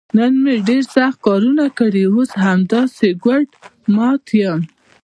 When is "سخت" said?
0.95-1.17